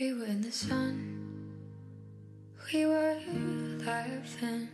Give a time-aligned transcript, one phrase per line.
[0.00, 1.20] We were in the sun.
[2.72, 3.14] We were
[3.86, 4.68] laughing.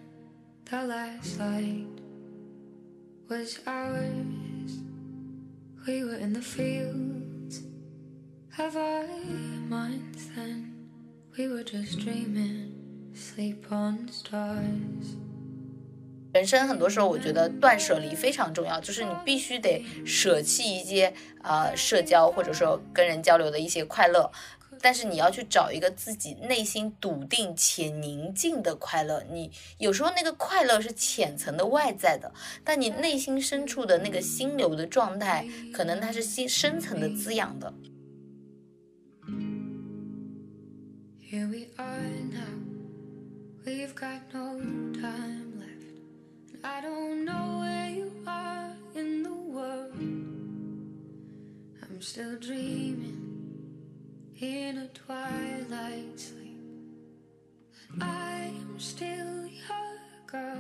[0.65, 1.85] The last light
[3.29, 4.81] was ours.
[5.87, 7.61] We were in the fields
[8.59, 9.05] of our
[9.69, 10.73] minds then.
[11.37, 12.73] We were just dreaming,
[13.13, 15.19] sleep on stars.
[16.33, 21.13] 人生很多时候，我觉得断舍离非常重要，就是你必须得舍弃一些
[21.43, 24.31] 呃社交或者说跟人交流的一些快乐，
[24.81, 29.23] 但是你要去找一个自己内心笃定且宁静的快乐。
[29.31, 32.33] 你有时候那个快乐是浅层的外在的，
[32.65, 37.73] 但你内心深处的那个心流的状态，可能它是心深层的滋养的。
[41.31, 42.59] Here we are now.
[43.65, 44.59] We've got no
[45.01, 46.01] time left.
[46.53, 49.93] And I don't know where you are in the world.
[51.83, 53.20] I'm still dreaming
[54.43, 56.57] in a twilight sleep.
[58.01, 60.57] I am still your girl.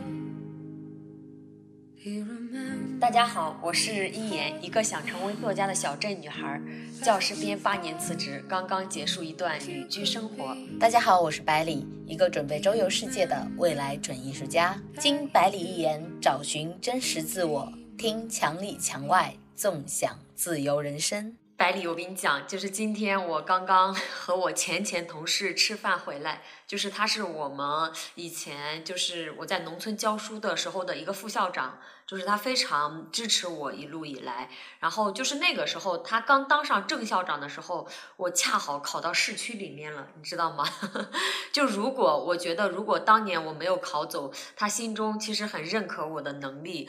[2.02, 2.98] Do you remember?
[2.98, 6.60] 大家好，我是一言，一个想成为作家的小镇女孩，
[7.02, 10.55] 教师编八年辞职，刚刚结束一段旅居生活。
[10.78, 14.78] 大家好，我是百里，一个准备周游世界的未来准艺术家。
[14.98, 21.34] 经百里一言，找寻真实自我，听墙里墙外，纵享自由人生。
[21.61, 34.48] 百里，我跟你讲，就是今天我刚刚和我前前同事吃饭回来，就是他是我们以前就是我在农村教书的时候的一个副校长，就是他非常支持我一路以来。
[34.78, 37.86] 然后就是那个时候他刚当上正校长的时候，
[38.17, 40.67] 我恰好考到市区里面了，你知道吗？
[41.52, 46.89] 就如果我觉得如果当年我没有考走，他心中其实很认可我的能力。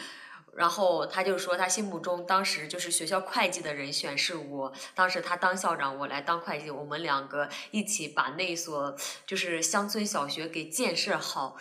[0.53, 11.55] 然后他就说，他心目中当时就是学校会计的人选是我，当时他当校长，我来当会计，我们两个一起把那所就是乡村小学给建设好。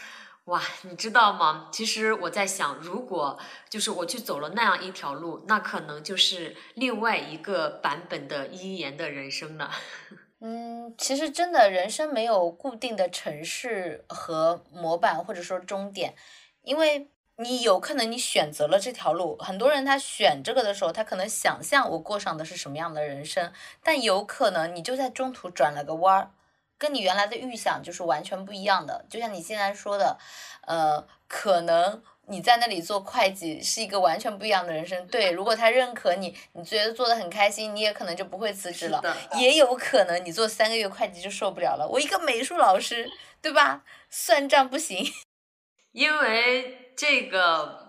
[0.46, 1.68] 哇，你知道吗？
[1.70, 9.70] 其实我在想，如果就是我去走了那样一条路，那可能就是另外一个版本的一言的人生了。
[10.40, 16.16] 嗯，其实真的人生没有固定的城市和模板，或者说终点，
[16.62, 17.08] 因为。
[17.40, 23.50] 你有可能你选择了这条路，很多人他选这个的时候，他可能想象我过上的是什么样的人生，
[23.82, 26.30] 但有可能你就在中途转了个弯儿，
[26.76, 29.06] 跟你原来的预想就是完全不一样的。
[29.08, 30.18] 就像你现在说的，
[30.66, 35.06] 呃，可能你在那里做会计是一个完全不一样的人生。
[35.06, 39.02] 对，如果他认可你，你觉得做的很开心，你也可能就不会辞职了。
[39.36, 41.88] 也有可能你做三个月会计就受不了了。
[41.90, 43.82] 我一个美术老师，对吧？
[44.10, 45.10] 算账不行，
[45.92, 46.88] 因为。
[47.00, 47.79] 这个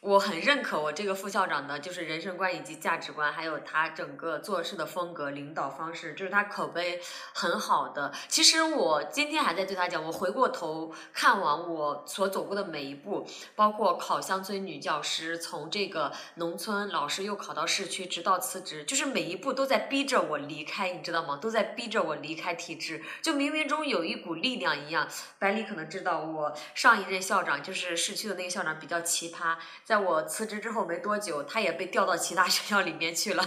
[0.00, 6.98] 我很认可，我这个副校长的就是人生观以及价值观，还有他整个做事的风格、领导方式，就是他口碑
[7.34, 8.10] 很好的。
[8.26, 21.38] 其实我今天还在对他讲，我回过头看完我所走过的每一步，包括考乡村女教师，从这个农村老师又考到市区，直到辞职，就是每一步都在逼着我离开，你知道吗？
[21.42, 25.06] 都在逼着我离开体制，就冥冥中有一股力量一样。
[25.38, 29.58] 百里可能知道，我上一任校长就是市区的那个校长比较奇葩。
[29.90, 33.44] 在我辞职之后没多久，他也被调到其他学校里面去了。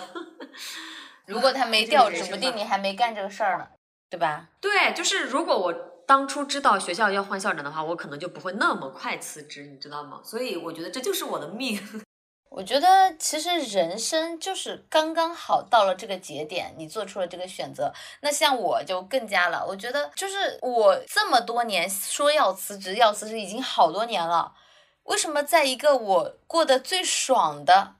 [1.25, 3.65] 如果他没调，指不定你还没干这个事儿呢，
[4.09, 4.49] 对吧？
[4.59, 5.71] 对，就是如果我
[6.05, 10.19] 当初知道学校要换校长的话，我可能就不会那么快辞职，你知道吗？
[10.21, 11.79] 所以我觉得这就是我的命。
[12.51, 17.93] 我觉得其实人生就是刚刚好到了这个节点，你做出了这个选择。
[18.19, 24.53] 那像我就更加了，我觉得就是我这么多年说要辞职要辞职，已经好多年了。
[25.03, 27.95] 为什么在一个我过得最爽的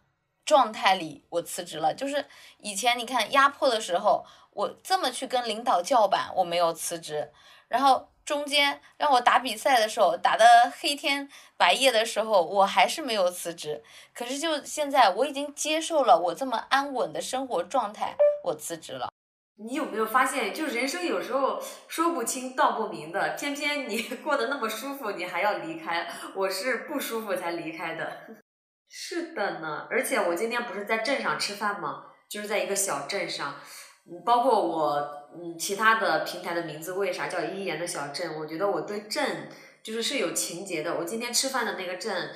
[0.46, 1.94] 状态里，我辞职了？
[1.94, 2.25] 就是
[2.59, 7.31] 以前你看压迫的时候，我这么去跟领导叫板，我没有辞职。
[7.68, 10.46] 然后中间让我打比赛的时候，打的
[10.80, 13.84] 黑天白夜的时候，我还是没有辞职。
[14.13, 19.12] 可是就现在，我已经接受了我这么安稳的生活状态，我辞职了。
[19.63, 26.07] 你有没有发现，就人生有时候说不清道不明的，偏偏你 过得那么舒服，你还要离开。
[26.36, 28.12] 我是不舒服才离开的。
[28.89, 32.04] 是的呢，而且我今天不是在镇上吃饭吗？
[32.30, 33.56] 就是在一个小镇上，
[34.06, 38.38] 嗯，包括我，嗯，其他的平台的名字为啥叫一言的小镇？
[38.39, 39.50] 我觉得我对镇
[39.81, 40.98] 就是是有情节的。
[40.98, 42.31] 我今天吃饭的那个镇，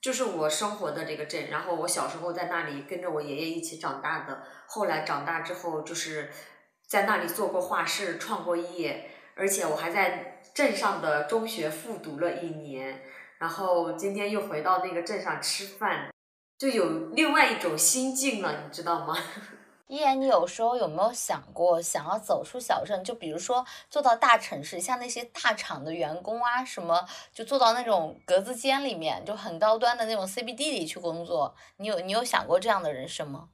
[0.00, 6.30] 就是我生活的这个镇，然后我小时候在那里跟着我爷爷一起长大的，后来长大之后就是。
[6.92, 13.00] 在那里做过画室，创过业，而且我还在镇上的中学复读了一年，
[13.38, 16.10] 然后今天又回到那个镇上吃饭，
[16.58, 19.16] 就有另外一种心境了，你知道吗？
[19.86, 23.02] 依然，你有时候有没有想过，想要走出小镇？
[23.02, 31.54] 就比如说做到大城市，像那些大厂的员工啊，什么就做到那种格子间里面，就很高端的那种 CBD 里去工作。
[31.78, 33.48] 你有你有想过这样的人生吗？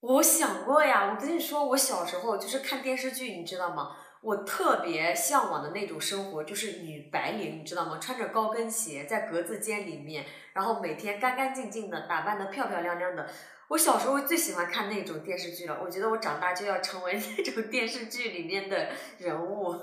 [0.00, 3.96] 我想过呀，我跟你说，我小时候就是看电视剧，你知道吗？
[4.22, 7.98] 我特别向往的那种生活，就是女白领，你知道吗？
[7.98, 10.24] 穿着高跟鞋在格子间里面，
[10.54, 13.28] 然后每天干干净净的，打扮的漂漂亮亮的。
[13.68, 18.88] 我小时候最喜欢看那种电视剧了，我觉得我长大就要成为 那种电视剧里面的
[19.18, 19.76] 人物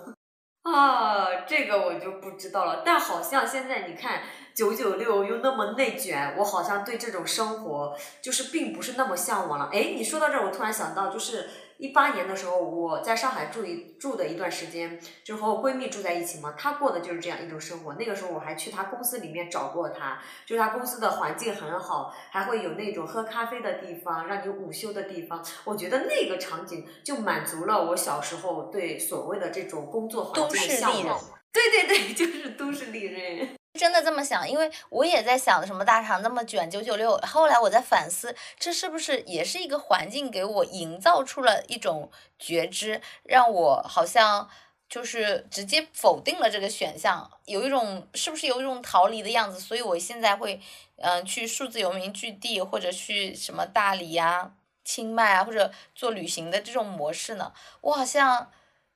[0.73, 2.81] 啊，这个我就不知道了。
[2.85, 4.23] 但好像现在你看
[4.53, 9.69] 九九六又那么内卷，我好像对这种生活就是并不是那么向往了。
[9.71, 11.49] 哎，你说到这儿，我突然想到，就是。
[11.77, 16.55] 一八年的时候，我在上海住一住的一段时间，就和我闺蜜住在一起嘛。
[16.57, 17.93] 她过的就是这样一种生活。
[17.93, 25.43] 那个时候我还去她公司里面找过她，就是她公司的环境很好，还会有那种喝咖啡的地方，让你午休的地方。
[25.65, 31.19] 我觉得那个场景就满足了我小时候对所谓的这种工作环境的向往。
[31.53, 33.49] 对对对， 就是都市丽人。
[33.77, 37.15] 真的这么想，因为我也在想什么大厂那么卷九九六。
[37.19, 44.49] 后来我在反思，这是不是也是一个环境给我营造出了一种觉知，让我好像
[44.89, 49.59] 就是直接否定了这个选项，有一种是不是有一种逃离的样子？
[49.59, 50.59] 所以我现在会
[50.97, 54.53] 嗯去数字游民据地，或者去什么大理呀、
[54.83, 57.53] 清迈啊，或者做旅行的这种模式呢？
[57.81, 58.51] 我好像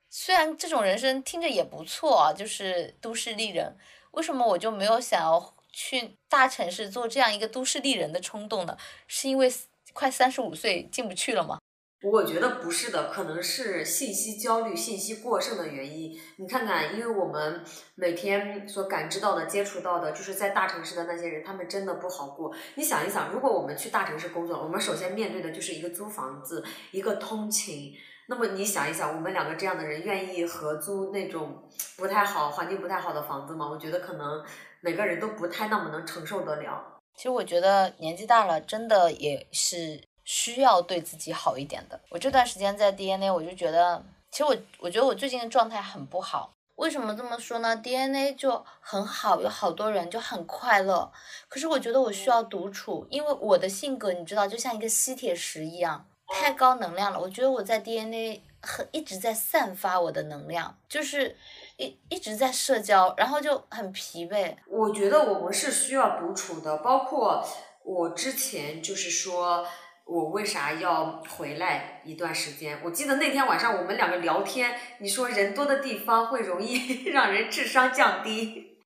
[0.10, 3.78] 虽然这种人生听着也不错啊，就是都市丽人。
[4.12, 8.78] 为什么我就没有想要去大城市做这样一个都市丽人的冲动呢？
[9.08, 9.52] 是因为
[9.94, 11.60] 快三十五岁进不去了吗？
[12.04, 16.20] 我觉得不是的，可能是信息焦虑、信息过剩的原因。
[16.38, 17.64] 你看看，因为我们
[17.94, 22.52] 每天所感知到的、接触到的，就是在大城市的那些人，他们真的不好过。
[22.74, 27.94] 你想一想，如果我们去大城市工作，我们首先面对的就是一个租房子，一个通勤。
[28.32, 31.62] 那么你想一想，我们两个这样的人愿意合租那种
[31.98, 33.68] 不太好、环境不太好的房子吗？
[33.70, 34.42] 我觉得可能
[34.80, 36.82] 每个人都不太那么能承受得了。
[37.14, 42.00] 其实我觉得年纪大了，真的也是需要对自己好一点的。
[42.10, 44.02] 我这段时间在 DNA，我就觉得，
[44.32, 46.54] 其实我我觉得我最近的状态很不好。
[46.78, 51.12] 为什么这么说呢？DNA 就很好，有好多人就很快乐。
[51.50, 56.08] 可是我觉得我需要独处，因为我的性格你知道，就像一个吸铁石一样。
[56.32, 61.36] 太高能量了，我觉得我在 DNA 很一直在散发我的能量，就是
[61.78, 64.56] 一一直在社交，然后就很疲惫。
[64.68, 67.46] 我觉得我们是需要独处的，包括
[67.84, 69.66] 我之前就是说
[70.06, 72.80] 我为啥要回来一段时间。
[72.84, 78.78] 我记得那天晚上我们两个聊天，你说人多的地方会容易 让人智商降低，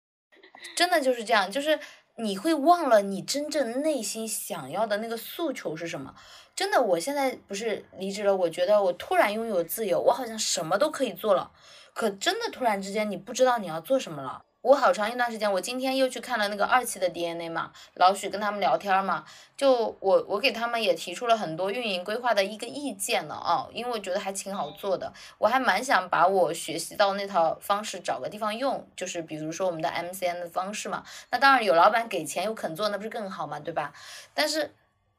[0.76, 1.80] 真的就是这样，就是
[2.18, 6.16] 你会忘了你真正内心想要的那个诉求是什么。
[6.56, 11.52] 真的，我现在不是离职了，我觉得我突然拥有自由，我好像什么都可以做了。
[11.94, 14.44] 可真的突然之间，你不知道你要做什么了。
[14.62, 19.24] 我好长一段时间，我今天又去看了那个二期的 DNA 嘛，老许跟他们聊天嘛，
[19.56, 33.94] 就我我给他们也提出了很多运营规划的一个意见了啊，因为我觉得还挺好做的，我还蛮想把我学习到那套方式找个地方用，就是比如说我们的 MCN 的方式嘛，那当然有老板给钱又肯做，那不是更好嘛，对吧？
[34.34, 34.74] 但是。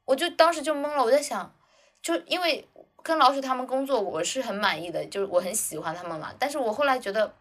[0.06, 1.52] 我就当时就懵了，我在想，
[2.00, 2.66] 就因为
[3.02, 6.32] 跟老鼠他们工作，我是很满意的，就是我很喜欢他们嘛。
[6.38, 7.34] 但是我后来觉得，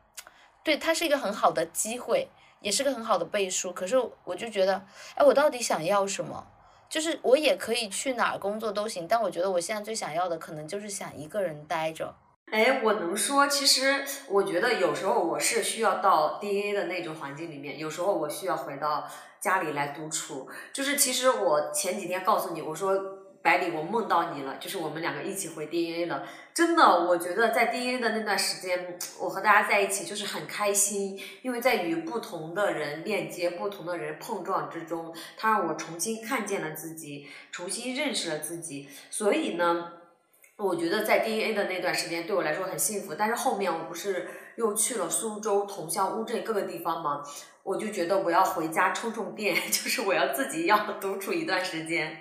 [0.63, 2.27] 对他是一个很好的机会，
[2.59, 3.71] 也是个很好的背书。
[3.71, 6.47] 可是我就觉得，哎，我到底想要什么？
[6.89, 12.15] 就是我也可以去哪儿工作都行，但我觉得我现在最想要的，可能就是想一个人待着。
[12.51, 19.07] 哎，我能说，其实我觉得有时候我是需要到 DNA 的那种环境里面，有时候我需要回到。
[19.45, 22.99] 家里来独处，就是其实我前几天告诉你，我说
[23.43, 26.27] 百里，我梦到你了，就是我们两个一起回 DNA 了。
[26.51, 38.89] 真的，我觉得在 DNA 的那段时间，我和大家在一起就是很开心，因为在与不同的人链接、不同的人碰撞之中，它让我重新看见了自己，重新认识了自己。
[39.11, 39.91] 所以呢，
[40.57, 43.13] 我觉得在 DNA 的那段时间对我来说很幸福。
[43.13, 47.21] 但是后面我不是又去了苏州、桐乡、乌镇各个地方吗？
[47.65, 52.15] 我就觉得我要回家充充电， 就是我要自己要独处一段时间。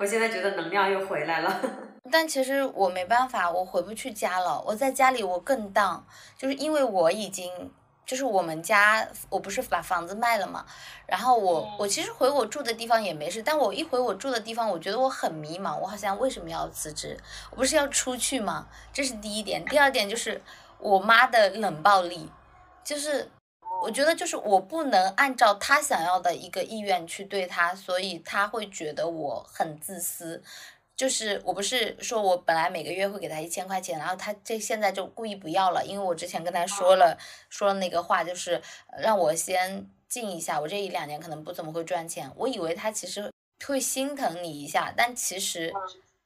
[0.00, 1.60] 我现在觉得能量又回来了，
[2.10, 4.60] 但其实我没办法，我回不去家了。
[4.66, 6.04] 我在家里我更荡，
[6.36, 7.70] 就是因为我已经，
[8.04, 10.66] 就是我们家我不是把房子卖了嘛，
[11.06, 17.16] 然后我我其实回我住的地方也没事，但我一回我住的地方，我觉得我很迷茫，我好像为什么要辞职？
[17.50, 18.66] 我不是要出去吗？
[18.92, 20.42] 这是第一点，第二点就是
[20.80, 22.28] 我妈的冷暴力，
[22.82, 23.30] 就是。
[23.82, 30.40] 我觉得就是我不能按照他想要的一个意愿去对他，所以他会觉得我很自私。
[30.94, 37.18] 就是我不是说我本来每个月会给他一千块钱，然后他这现在就故意不要了，因为我之前跟他说了
[37.50, 38.62] 说了那个话，就是
[38.98, 42.30] 让我先静一下，我这一两年可能不怎么会赚钱。
[42.36, 43.32] 我以为他其实
[43.66, 45.72] 会心疼你一下，但其实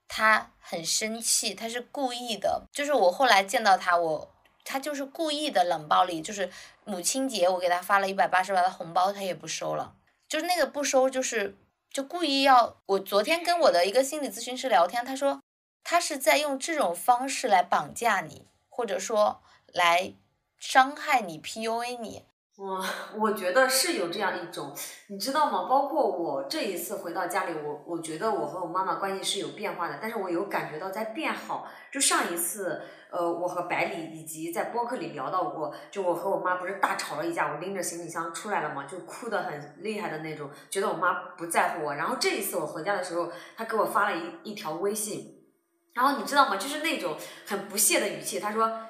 [0.07, 2.65] 他很生气，他是故意的。
[2.71, 4.31] 就是我后来见到他，我
[4.63, 6.51] 他就是故意的冷暴力，就是
[6.87, 9.95] 母亲节我给他发了一百八十八的红包，他也不收了，
[10.27, 11.59] 就是那个不收就是。
[11.89, 15.41] 就故意要我昨天跟我的一个心理咨询师聊天，他说
[15.83, 19.41] 他是在用这种方式来绑架你，或者说
[19.73, 20.13] 来
[20.59, 22.26] 伤害你、PUA 你。
[22.59, 22.83] 我
[23.19, 24.75] 我觉得是有这样一种，
[25.09, 25.69] 你知道吗？
[25.69, 31.69] 包括我这一次回到家里，我我觉得我和我妈妈关系是有变化的，但是我有感觉到在变好。
[31.93, 41.95] 就上一次，呃，我和百里以及在播客里聊到过，就我和我妈不是大吵了一架，我拎着行李箱出来了嘛，就哭得很厉害的那种，觉得我妈不在乎我。
[41.95, 45.45] 然后这一次我回家的时候，她给我发了一一条微信，
[45.93, 46.57] 然后你知道吗？
[46.57, 48.81] 就是那种很不屑的语气，她说：“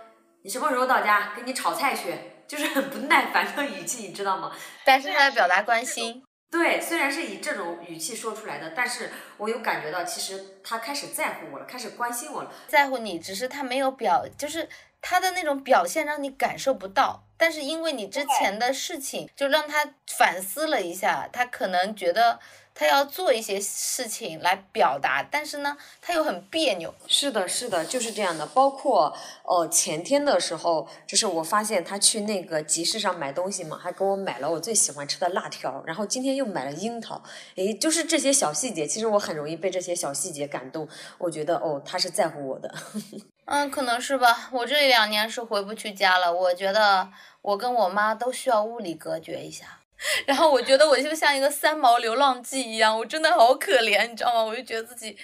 [0.45, 1.33] 你什么时候到家？
[1.35, 2.15] 给你炒菜去。”
[2.47, 4.53] 就是很 不耐烦的语气，你知道吗？
[4.85, 6.23] 但是他在表达关心。
[6.51, 12.53] 对，虽然是以这种语气说出来的，但是我有感觉到，其实他开始在乎我了，开始关心我了。
[12.69, 14.69] 在乎你，只是他没有表，就是
[15.01, 17.25] 他的那种表现让你感受不到。
[17.37, 22.39] 但是因为你之前的事情，就让他反思了一下，他可能觉得。
[22.79, 26.95] 他要做一些事情来表达，但是呢，他又很别扭。
[27.07, 28.45] 是的，是的，就是这样的。
[28.49, 35.83] 包括呃前天的时候，就是我发现他去那个集市上买东西嘛，还给我买了我最喜欢吃的辣条。
[35.87, 37.23] 然后今天又买了樱桃，
[37.55, 40.87] 诶，就是这些小细节，其实我很容易被这些小细节感动。
[41.17, 42.75] 我觉得哦，他是在乎我的。
[43.47, 44.51] 嗯，可能是吧。
[44.53, 47.09] 我这两年是回不去家了，我觉得
[47.41, 49.79] 我跟我妈都需要物理隔绝一下。
[50.27, 54.43] 然后我觉得我就像一个三毛流浪记一样，我真的好可怜，你知道吗？
[54.43, 55.17] 我就觉得自己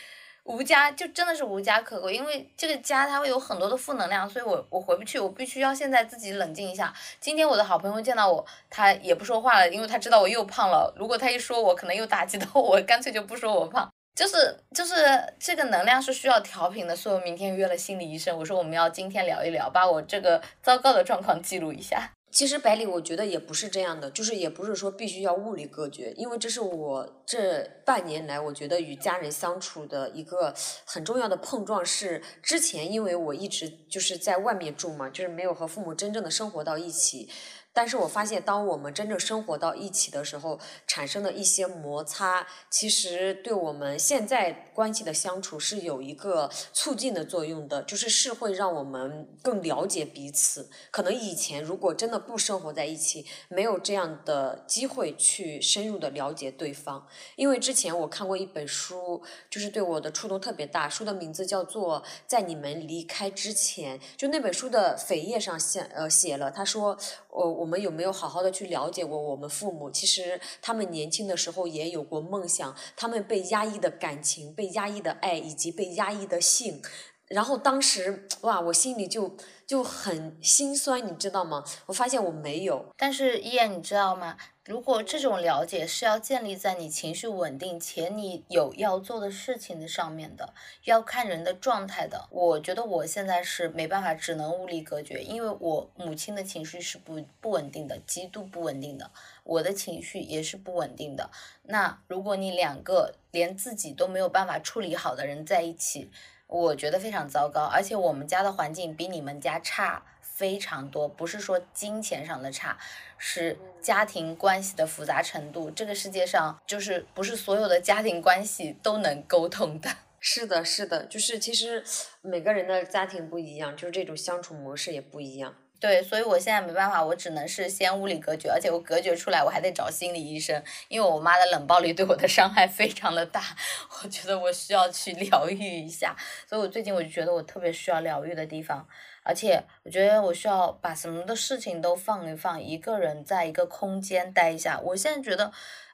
[0.45, 6.93] 无家，就真的是无家可归，因为这个家它会有很多的负能量，所以我我回不去，我必须要现在自己冷静一下。
[7.21, 10.93] 今天我的好朋友见到我，他也不说话了，因为他知道我又胖了。
[10.97, 13.88] 如果他一说我，可能又打击到我，干脆就不说我胖。
[14.14, 14.95] 就是就是
[15.38, 22.11] 这个能量是需要调频的，所以我明天约了心理医生，我说我们要今天聊一聊，把我这个糟糕的状况记录一下。
[22.32, 30.54] 其实百里，我觉得也不是这样的，就是也不是说必须要物理隔绝，因为这是我这半年来我觉得与家人相处的一个
[30.86, 31.84] 很重要的碰撞。
[31.84, 37.28] 是之前因为我一直就是在外面住嘛，就是没有和父母真正的生活到一起。
[37.73, 50.69] 但是我发现，当我们真正生活到一起的时候，产生的一些摩擦，其实对我们现在关系的相处是有一个促进的作用的，就是是会让我们更了解彼此。
[50.91, 57.07] 可能以前如果真的不生活在一起，没有这样的机会去深入的了解对方。
[57.37, 66.99] 因为之前我看过一本书，就是对我的触动特别大，书的名字叫做《在你们离开之前》，就那本书的扉页上写呃写了，他说。
[67.35, 69.88] 我我们有没有好好的去了解过我们父母？
[69.88, 76.83] 其实他们年轻的时候也有过梦想，他们被压抑的感情、被压抑的爱以及被压抑的性，
[77.28, 79.37] 然后当时哇，我心里就
[79.73, 81.64] 就很心酸，你知道吗？
[81.87, 82.85] 我发现我没有。
[82.95, 84.37] 但是依然，你知道吗？
[84.67, 90.52] 如果这种了解是要建立在你情绪稳定且你有要做的事情的上面的，
[90.85, 92.29] 要看人的状态的。
[92.31, 99.11] 我觉得我现在是没办法，只能物理隔绝，因为我母亲的情绪是不不稳定的，极度不稳定的，
[99.43, 101.31] 我的情绪也是不稳定的。
[101.62, 106.11] 那如果你两个连自己都没有办法处理好的人在一起，
[106.52, 107.64] 我觉得非常糟糕。
[107.64, 110.02] 而且我们家的环境比你们家差。
[110.35, 112.76] 非常多，不是说金钱上的差，
[113.16, 115.71] 是家庭关系的复杂程度。
[115.71, 119.88] 这个世界上就是不是所有的家庭关系都能沟通的。
[120.18, 121.85] 是的，是的，就是其实
[122.23, 125.54] 每个人的家庭不一样，就是这种相处模式也不一样。
[125.82, 133.42] 对，所以我现在没办法，我只能是先物理隔绝，而且我隔绝出来，我还得找心理医生，因为我妈的冷暴力对我的伤害非常的大，
[134.00, 136.14] 我觉得我需要去疗愈一下。
[136.48, 138.86] 所以我最近我就觉得我特别需要疗愈的地方。
[139.24, 144.80] 而且我觉得我需要把什么的事情都放一放，一个人在一个空间待一下。
[144.80, 145.52] 我现在觉得，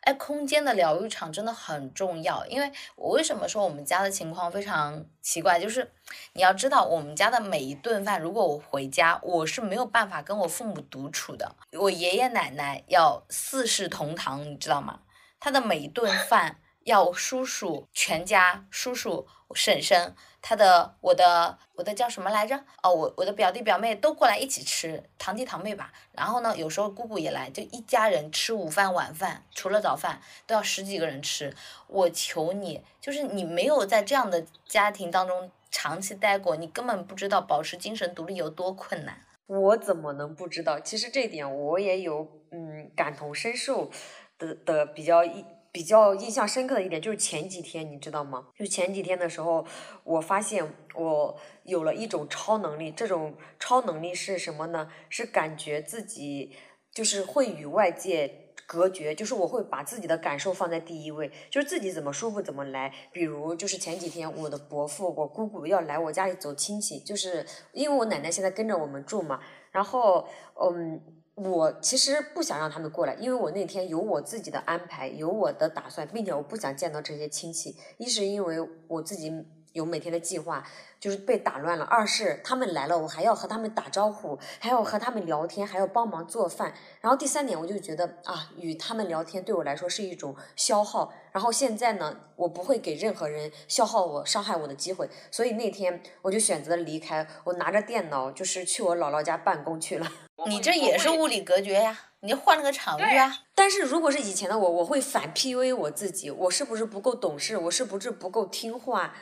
[0.09, 2.43] 哎，空间的疗愈场真的很重要。
[2.47, 5.93] 因为我为什么说我们家的情况非常奇怪，就是
[6.33, 11.55] 你要知道，我们家的每一顿饭，如果我回家，我是没有办法跟我父母独处的。
[11.73, 15.00] 我爷爷奶奶要四世同堂，你知道吗？
[15.38, 16.57] 他的每一顿饭
[16.88, 19.26] 要叔叔全家叔叔。
[19.54, 22.54] 婶婶，他的我的我的叫什么来着？
[22.83, 25.90] 哦，我我的表弟表妹都过来一起吃，堂弟堂妹吧。
[26.12, 31.57] 然后呢，有时候姑姑也来，就一家人吃午饭晚饭，除了早饭都要十几个人吃。
[31.87, 39.18] 我求你，就是你没有在这样的家庭当中长期待过，你根本不知道保持精神独立有多困难。
[39.47, 40.78] 我怎么能不知道？
[40.78, 43.90] 其实这点我也有嗯感同身受
[44.38, 45.42] 的的比较一。
[45.79, 48.49] 比较印象深刻的一点就是前几天，你知道吗？
[48.59, 49.65] 就前几天的时候，
[50.03, 52.91] 我发现我有了一种超能力。
[52.91, 54.91] 这种超能力是什么呢？
[55.09, 56.57] 是感觉自己
[56.93, 62.93] 就是会与外界隔绝，就是我会把自己的感受放在第一位，就是自己怎么舒服怎么来。
[63.13, 69.39] 比如就是前几天，我的伯父、我姑姑要来我家里走亲戚，就是因为我奶奶现在跟着我们住嘛，
[69.71, 70.27] 然后
[70.61, 71.01] 嗯。
[71.38, 77.76] 我其实不想让他们过来，因为我那天有我自己的安排，有我的打算，并且我不想见到这些亲戚。
[77.97, 78.57] 一是因为
[78.88, 79.30] 我自己
[79.73, 80.65] 有每天的计划。
[81.01, 81.85] 就是被打乱了。
[81.85, 86.75] 二是他们来了，我还要和他们打招呼，还要和他们聊天，还要帮忙做饭。
[87.01, 91.13] 然后第三点，我就觉得啊，与他们聊天对我来说是一种消耗。
[91.31, 95.09] 然后现在呢，我不会给任何人消耗我、伤害我的机会。
[95.31, 100.13] 所以那天我就选择离开，我拿着电脑就是去我姥姥家办公去了。
[100.47, 101.97] 你这也是物理隔绝呀。
[102.21, 103.45] 你就换了个场域啊！
[103.55, 107.57] 但是如果是以前的我，我会反 PUA 我自己，我是不是不够懂事？
[107.57, 109.15] 我是不是不够听话？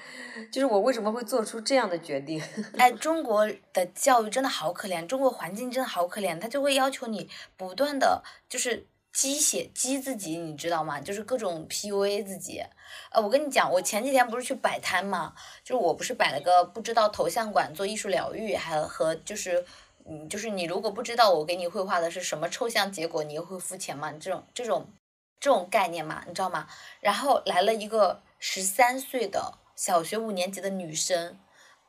[0.50, 2.42] 就是我为什么会做出这样的决定？
[2.78, 10.98] 哎，中国的教育真的好可怜，中国环境真的好可怜，他就会要求你不断的就是鸡血激自己，你知道吗？
[10.98, 12.62] 就是各种 PUA 自己。
[13.10, 19.66] 呃，我跟你讲，我前几天不是去摆摊嘛，就是我不是摆了个不知道头像馆做艺术疗愈，还和就是。
[20.08, 24.12] 嗯，就是你如果不知道我给你绘画的是什么抽象结果，你又会付钱吗？
[24.12, 24.88] 这种这种
[25.40, 26.68] 这种概念嘛，你知道吗？
[27.00, 31.38] 然后来了一个十三岁的小学五年级的女生，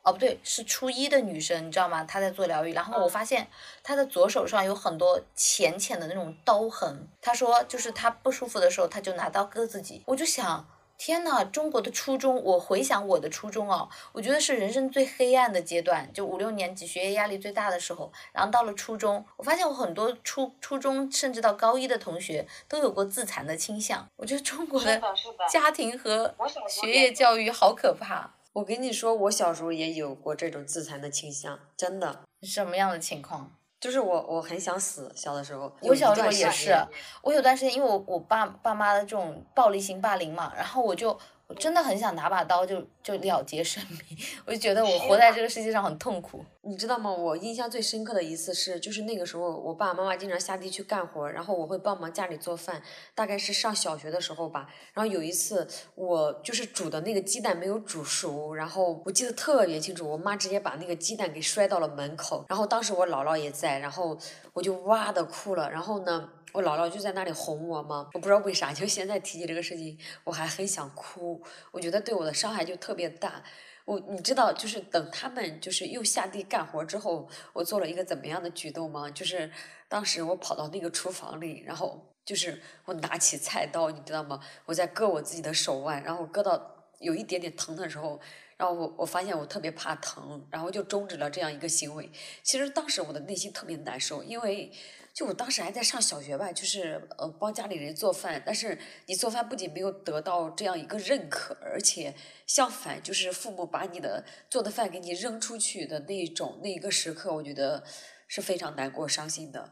[0.02, 2.04] 哦不对，是初一的女生，你知道吗？
[2.04, 3.48] 她在做疗愈，然后我发现
[3.84, 7.08] 她的左手上有很多浅浅的那种刀痕。
[7.22, 10.02] 她说就是她不舒服的时候，她就拿刀割自己。
[10.06, 10.68] 我就想。
[10.98, 18.12] 天呐，中国的初中，我回想我的初中哦，我觉得是人生最黑暗的阶段，就五六年级学业压力最大的时候。
[18.34, 24.07] 然后到了初中，我发现我很多初初中甚至到高一的同学都有过自残的倾向。
[24.16, 25.01] 我觉得中国的
[25.50, 26.33] 家庭和
[26.68, 28.33] 学业教育好可怕。
[28.53, 32.22] 我跟你说，我小时候也有过这种自残的倾向，真的。
[32.42, 33.51] 什么样的情况？
[33.79, 35.11] 就是我，我很想死。
[35.16, 36.75] 小的时候，我小时候也是。
[37.22, 41.18] 我有段时间，因为我我爸爸妈的这种暴力型霸凌嘛，然后我就。
[41.50, 46.44] 我真的很想拿把刀就就了结生命， 我就觉得我活在这个世界上很痛苦。
[46.68, 47.10] 你知道吗？
[47.10, 52.84] 我印象最深刻的一次是，就是那个时候我爸爸妈妈经常下地去干活，然后我会帮忙家里做饭，
[53.16, 54.68] 大概是上小学的时候吧。
[54.94, 64.18] 然后有一次我就是煮的那个鸡蛋没有煮熟，然后我记得特别清楚，我妈直接把那个鸡蛋给摔到了门口，然后当时我姥姥也在，然后
[64.51, 66.30] 我就哇的哭了，然后呢。
[66.53, 71.40] 我姥姥就在那里哄我嘛，我不知道为啥，就现在提起这个事情，我还很想哭。
[71.72, 73.44] 我觉得对我的伤害就特别大。
[73.88, 79.10] 我你知道，就是等他们就是又下地干活之后，我做了一个怎么样的举动吗？
[79.10, 79.50] 就是
[79.88, 84.42] 当时我跑到那个厨房里，然后就是我拿起菜刀，你知道吗？
[84.66, 88.20] 我在割我自己的手腕，然后割到有一点点疼的时候，
[88.58, 92.12] 然后我我发现我特别怕疼，然后就终止了这样一个行为。
[92.44, 94.70] 其实当时我的内心特别难受，因为。
[95.18, 98.77] 就我当时还在上小学吧，就是呃帮家里人做饭，但是
[99.08, 102.14] 你做饭不仅没有得到这样一个认可，而且
[102.46, 107.84] 相反，就是父母把你的做的饭给你扔出去的那一种那一个时刻，我觉得
[108.27, 109.68] 是非常难过、伤心的。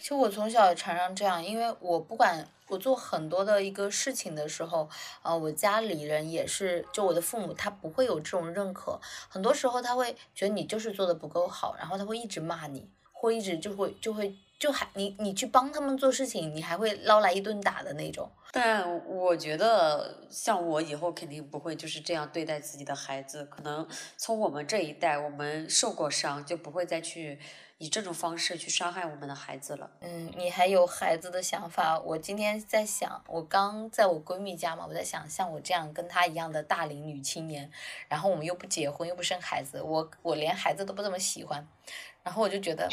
[0.00, 4.90] 其实我从小常常这样，因为我不管我做很多的一个事情的时候，
[5.22, 14.34] 啊，我家里人也是，就我的父母他不会有这种认可，很多时候他会觉得你就是做的不够好，然后他会一直骂你，或一直就会就会。
[14.58, 18.28] 就还你你去帮他们做事情，你还会捞来一顿打的那种。
[18.50, 23.44] 但我觉得像我以后肯定不会就是这样对待自己的孩子。
[23.44, 27.38] 可能从我们这一代，我们受过伤，就不会再去
[27.78, 29.88] 以这种方式去伤害我们的孩子了。
[30.00, 31.96] 嗯，你还有孩子的想法？
[32.00, 37.70] 我今天在想，我刚在我闺蜜家嘛，我在想，像我这样跟她一样的大龄女青年，
[38.08, 41.64] 然后我们又不结婚又不生孩子，我我连孩子都不怎么喜欢，
[42.28, 42.86] 然后我就觉得。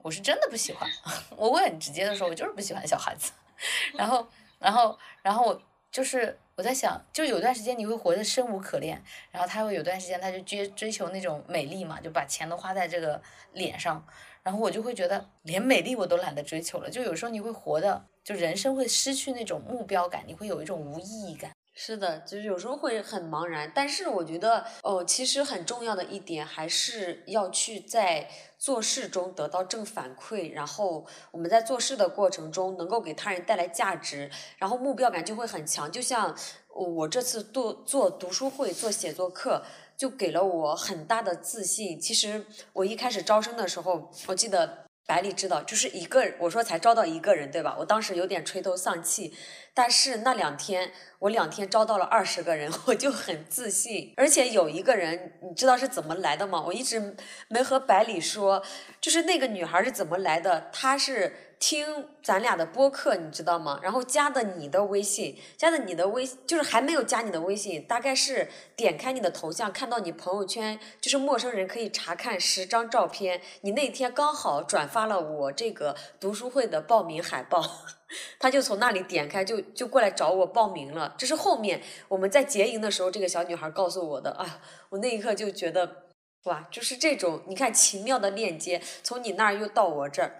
[0.00, 0.88] 我是真的不喜欢，
[1.36, 3.30] 我会很直接的说，我就是不喜欢小孩子。
[3.94, 4.26] 然后，
[4.58, 13.20] 然后，然后我就是我在想，就有段时间你会活得生无可恋，然后他会有段时间他就追追求那种美丽嘛，就把钱都花在这个
[13.52, 14.04] 脸上。
[14.42, 21.50] 然后我就会觉得连美丽我都懒得追求了，就有时候你会活的，就人生会失去那种目标感，你会有一种无意义感。
[21.80, 35.90] 是的，就是有时候会很茫然，但是我觉得，哦，其实很重要的一点还是要去在做事中得到正反馈，然后我们在做事的过程中能够给他人带来价值，然后目标感就会很强。
[35.90, 36.36] 就像
[36.74, 39.62] 我这次做做读书会、做写作课，
[39.96, 42.00] 就给了我很大的自信。
[42.00, 44.87] 其实我一开始招生的时候，我记得。
[45.08, 47.74] 百里知道，就是一个我说才招到一个人，对吧？
[47.78, 49.32] 我当时有点垂头丧气，
[49.72, 54.12] 但是那两天我两天招到了二十个人， 我就很自信。
[54.18, 56.62] 而且有一个人，你知道是怎么来的吗？
[56.66, 57.16] 我一直
[57.48, 58.62] 没和百里说，
[59.00, 61.47] 就是那个女孩是怎么来的，她是。
[61.60, 63.80] 听咱俩的播客，你知道吗？
[63.82, 73.40] 然后加的你的微信，加的你的微，就是还没有加你的微信，大概是点开你的头像，看到你朋友圈，就是陌生人可以查看十张照片。
[73.62, 77.60] 你那天刚好转发了我这个读书会的报名海报，
[78.38, 81.14] 他就从那里点开，就就过来找我报名了。
[81.18, 84.30] 这是后面我们在结营的时候，这个小女孩告诉我的。
[84.38, 86.04] 哎呀，我那一刻就觉得，
[86.44, 90.38] 哇，就是这种，你看奇妙的链接，从你那儿又到我这儿。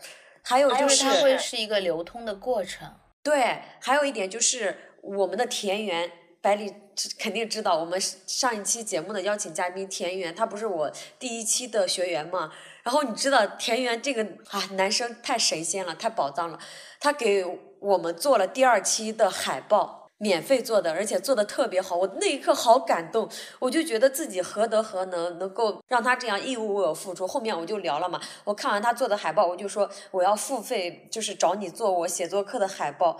[0.48, 2.90] 还有就是它会是一个流通的过程。
[3.22, 6.72] 对，还有一点就是我们的田园，百里
[7.18, 12.50] 肯定知道，我们上一期节目的邀请嘉宾田园，他不是我第一期的学员嘛？
[12.82, 16.58] 然后你知道田园这个啊男生太神仙了，太宝藏了，
[16.98, 17.44] 他给
[17.80, 19.97] 我们做了第二期的海报。
[20.18, 23.28] 免费做的，而且做的特别好，我那一刻好感动，
[23.60, 27.26] 我就觉得自己何德何能，能够让他这样义务为我付出。
[27.26, 33.18] 后面我就聊了嘛，我看完他做的海报，我就说我要付费，就是找你做我写作课的海报。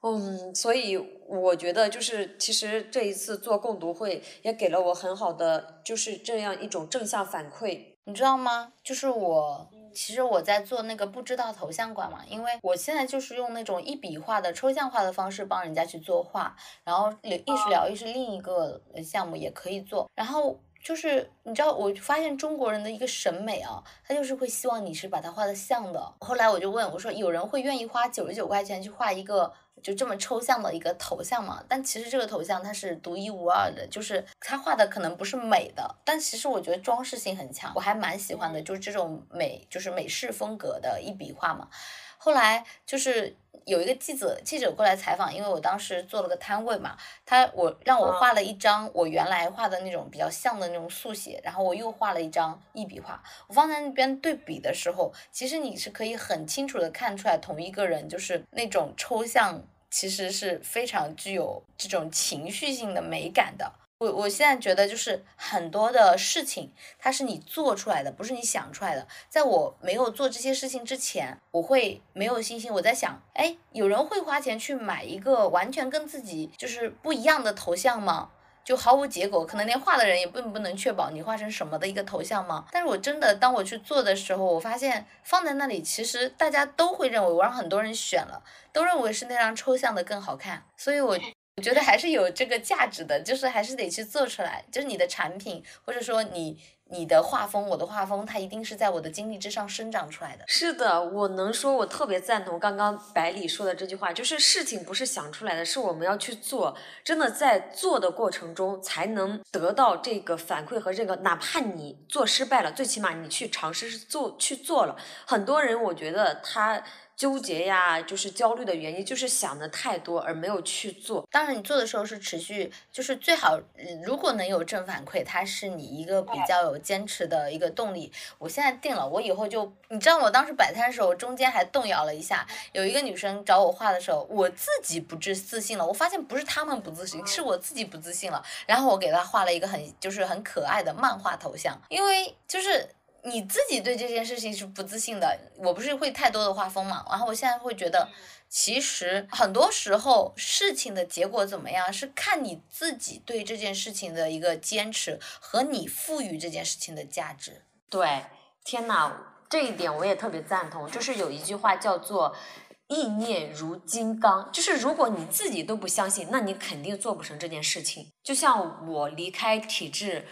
[0.00, 8.72] 嗯，所以我觉得就是其实这一次做共读会也给了我很好的就是这样一种正向反馈，你知道吗？
[8.82, 9.68] 就是我。
[9.98, 26.14] 其实我在做那个不知道头像馆嘛，因为我现在就是用那种一笔画的抽象化的方式帮人家去做画，然后艺术疗愈是另一个项目也可以做，然后就是你知道，我发现中国人的一个审美啊，他就是会希望你是把它画的像的。
[26.20, 29.52] 后来我就问我说，有人会愿意花九十九块钱去画一个？
[29.80, 41.68] 就这么抽象的一个头像嘛，但其实这个头像它是独一无二的，就是他画的可能不是美的，但其实我觉得装饰性很强，我还蛮喜欢的，就是这种美，就是美式风格的一笔画嘛。
[42.16, 43.36] 后来就是
[43.68, 63.70] 有一个记者记者过来采访，因为我当时做了个摊位嘛，他我让我画了一张我原来画的那种比较像的那种速写，然后我又画了一张一笔画，我放在那边对比的时候，其实你是可以很清楚的看出来同一个人就是那种抽象，其实是非常具有这种情绪性的美感的。
[63.98, 69.08] 我我现在觉得就是很多的事情，它是你做出来的，不是你想出来的。
[69.28, 72.72] 在我没有做这些事情之前，我会没有信心。
[72.72, 78.30] 我在想，哎，有人会花钱去买一个完全跟自己就是不一样的头像吗？
[78.64, 82.66] 就毫无结果，可能连画的人也并不能确保你画成什么的一个头像吗？
[82.70, 91.18] 但是我真的当我去做的时候，我发现放在那里，其实大家都会认为我让很多人选了，都认为是那张抽象的更好看，所以我。
[91.58, 94.64] 我觉得还是有这个价值的，就是还是得去做出来。
[94.70, 96.56] 就是你的产品，或者说你
[96.90, 100.44] 你的画风，我的画风，它一定是在我的经历之上生长出来的。
[100.46, 106.76] 是的，我能说，我特别赞同刚刚百里说的这句话，就是事情不是想出来的，是我们要去做。
[107.02, 114.96] 真的在做的过程中，才能得到这个反馈和这个，哪怕你做失败了，最起码你去尝试做去做了。
[115.26, 116.84] 很多人，我觉得他。
[117.18, 121.26] 纠结呀，就是焦虑的原因，就是想的太多而没有去做。
[121.32, 123.58] 当然，你做的时候是持续，就是最好，
[124.04, 128.12] 如果能有正反馈，它是你一个比较有坚持的一个动力。
[128.38, 132.46] 我现在定了，我以后就，你知道，我当时摆摊的时候，中间还动摇了一下。
[132.70, 135.84] 有一个女生找我画的时候，我自己不自自信了。
[135.84, 138.40] 我发现不是他们不自信，是我自己不自信了。
[138.64, 142.88] 然后我给她画了一个很，就是很可爱的漫画头像，因为就是。
[143.24, 148.08] 你自己对这件事情是不自信的，我不是会太多的画风嘛，然后我现在会觉得，
[148.48, 157.62] 其实很多时候事情的结果怎么样，是看你自己对这件事情的一个坚持和你赋予这件事情的价值。
[157.90, 158.24] 对，
[158.64, 159.12] 天呐，
[159.50, 162.34] 这一点我也特别赞同，就是有一句话叫做
[162.86, 168.12] “意念如金刚”，就是如果你自己都不相信，那你肯定做不成这件事情。
[168.22, 170.26] 就像我离开体制。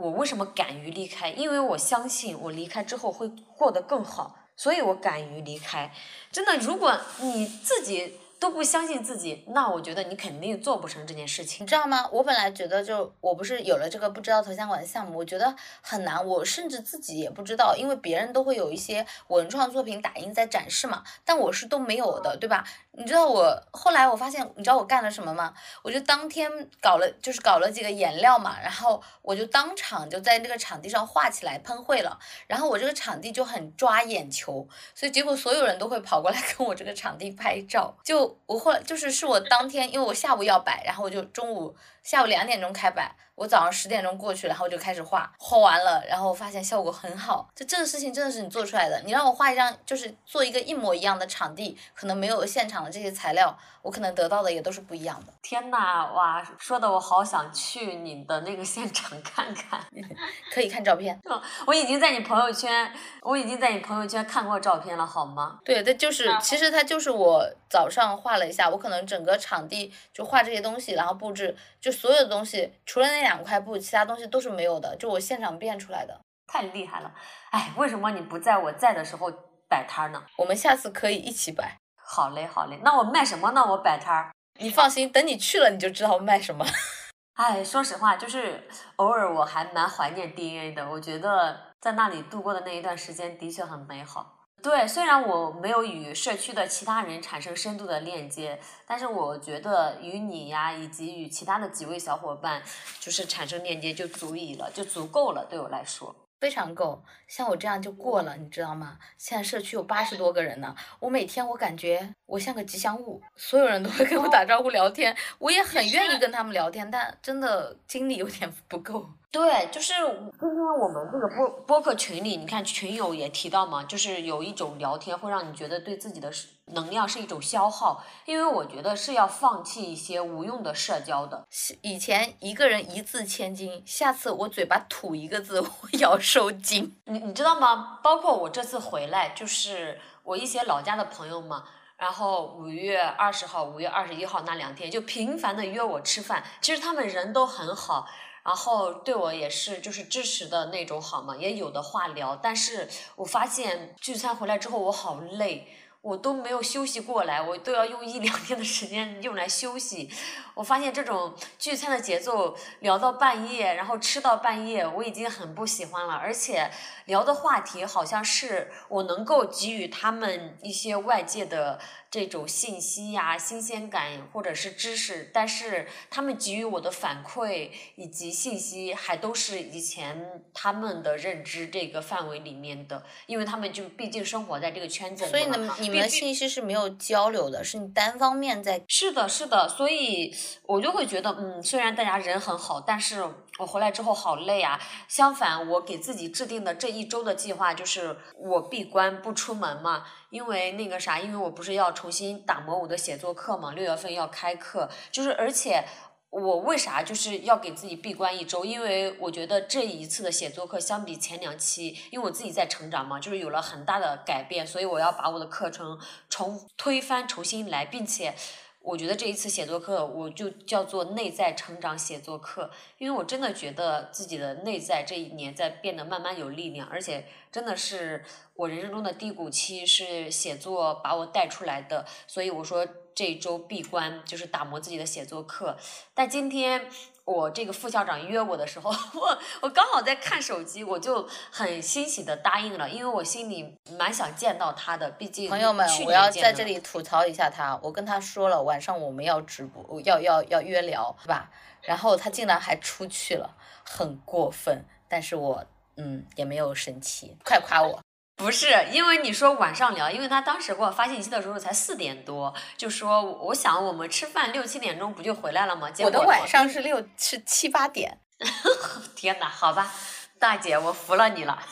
[0.00, 1.30] 我为什么敢于离开？
[1.30, 5.92] 因为我相信我离开之后会过得更好，所以我敢于离开。
[6.32, 11.62] 真的，如果你自己都不相信自己，那我觉得你肯定做不成这件事情。
[11.62, 12.08] 你知道吗？
[12.10, 22.64] 我本来觉得就我不是有了这个不知道头像馆的项目，我觉得很难，我甚至自己也不知道，因为别人都会有一些文创作品打印在展示嘛，但我是都没有的，对吧？
[22.92, 25.52] 你知道我后来我发现，你知道我干了什么吗？
[25.82, 26.50] 我就当天
[26.80, 37.94] 搞了，就是搞了几个颜料嘛，然后我就当场就在那个场地上画起来喷绘了，然后我这个场地就很抓眼球，所以结果所有人都会跑过来 跟我这个场地拍照。
[38.02, 43.14] 就我后来就是是我当天，因为我下午要摆，然后我就中午下午两点钟开摆。
[43.40, 47.48] 我早上十点钟过去，然后就开始画，画完了，然后发现效果很好。
[47.56, 49.00] 就这个事情真的是你做出来的。
[49.00, 55.32] 你让我画一张，就是做一个一模一样的场地，可能没有现场的这些材料，我可能得到的也都是不一样的。
[55.40, 59.80] 天呐，哇，说的我好想去你的那个现场看看。
[60.52, 61.18] 可以看照片。
[61.66, 65.58] 我已经在你朋友圈，我已经在你朋友圈看过照片了，好吗？
[65.64, 73.29] 对，它就是，其实它就是我早上画了一下，我可能整个场地就画这些东西，然后布置，就所有的东西，除了那两。
[73.30, 77.14] 两块布，其他东西都是没有的，就我现场变出来的，太厉害了！
[77.52, 79.30] 哎，为什么你不在我在的时候
[79.68, 80.20] 摆摊呢？
[80.36, 81.78] 我们下次可以一起摆。
[81.96, 82.80] 好嘞，好嘞。
[82.82, 83.64] 那我卖什么呢？
[83.64, 84.32] 我摆摊儿。
[84.58, 86.66] 你放心，等你去了你就知道卖什么。
[87.38, 90.90] 哎，说实话，就是偶尔我还蛮怀念 DNA 的。
[90.90, 94.39] 我觉得在那里度过的那一段时间的确很美好。
[94.62, 102.62] 对，虽然我没有与社区的其他人产生深度的链接，但是我觉得与你呀，以及与其他的几位小伙伴，
[102.98, 106.14] 就是产生链接就足以了，就足够了，对我来说。
[106.40, 108.98] 非常够，像我这样就过了，你知道吗？
[109.18, 119.10] 现在社区有八十多个人呢，我每天我感觉我像个吉祥物，所有人都会跟我打招呼聊天，我也很愿意 跟他们聊天，但真的精力有点不够。
[119.32, 119.92] 对，就是
[120.40, 126.32] 今天我们这个播播客群里，你看群友也提到嘛，就是有一种聊天会让你觉得对自己的
[126.72, 131.46] 能量是一种消耗，因为我觉得是要放弃一些无用的社交的。
[131.82, 135.68] 以前一个人一字千金，下次我嘴巴吐一个字， 我
[136.00, 136.96] 要收金。
[137.04, 138.00] 你你知道吗？
[138.02, 141.62] 包括我这次回来，就是我一些老家的朋友嘛，
[141.96, 148.08] 然后五月二十号、五月二十一号那两天就频繁的约我吃饭，其实他们人都很好。
[148.42, 152.34] 然后对我也是就是支持的那种好嘛，也有的话聊。
[152.36, 155.68] 但是我发现聚餐回来之后我好累，
[156.00, 160.10] 我都没有休息过来，我都要用一 两天的时间用来休息。
[160.54, 166.14] 我发现这种聚餐的节奏聊到半夜，然后吃到半夜，我已经很不喜欢了。
[166.14, 166.70] 而且
[167.04, 171.78] 聊的话题好像是我能够给予他们一些外界的。
[172.10, 185.30] 这种信息呀、新鲜感或者是知识，但是他们给予我的反馈以及信息，还都是以前他们的认知这个范围里面的，因为他们就毕竟生活在这个圈子里。
[185.30, 188.82] 所以呢，你们的信息是没有交流的，是你单方面在。
[188.88, 190.34] 是的，是的，所以
[190.66, 193.24] 我就会觉得，嗯，虽然大家人很好，但是
[193.60, 194.80] 我回来之后好累啊。
[195.06, 200.04] 相反，我给自己制定的这一周的计划就是我闭关不出门嘛。
[200.30, 205.84] 因为那个啥，因为我不是要重新打磨我的写作课嘛，六月份要开课，就是而且
[206.30, 208.64] 我为啥就是要给自己闭关一周？
[208.64, 218.34] 因为我觉得这一次的写作课相比前两期，因为我自己在成长嘛，就是有了很大的改变，所以我要把我的课程重推翻，重新来，并且。
[218.82, 235.76] 我觉得这一次写作课，我就叫做内在成长写作课，因为我真的觉得自己的内在这一年在变得慢慢有力量，而且真的是我人生中的低谷期是写作把我带出来的，所以我说这一周闭关就是打磨自己的写作课，
[236.14, 236.88] 但今天。
[237.30, 251.48] 我这个副校长约我的时候，我我刚好在看手机，我就很欣喜的答应了，因为我心里蛮想见到他的，毕竟朋友们，我要在这里吐槽一下他，我跟他说了晚上我们要直播，要要要约聊，是吧？
[251.82, 255.64] 然后他竟然还出去了，很过分，但是我
[255.96, 258.00] 嗯也没有生气，快夸我。
[258.40, 265.90] 不是，因为你说晚上聊，因为他当时给我发信息的时候才四点多，就说我想我们吃饭六七点钟不就回来了吗？
[265.98, 268.18] 我的晚上是六是七八点。
[269.14, 269.92] 天哪，好吧，
[270.38, 271.62] 大姐，我服了你了。